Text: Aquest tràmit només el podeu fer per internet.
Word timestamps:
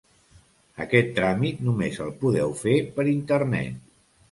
Aquest 0.85 1.11
tràmit 1.19 1.61
només 1.67 2.01
el 2.07 2.11
podeu 2.25 2.57
fer 2.65 2.77
per 2.99 3.09
internet. 3.15 3.81